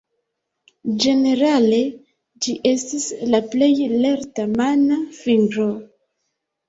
[1.03, 1.81] Ĝenerale
[2.45, 5.69] ĝi estas la plej lerta mana fingro.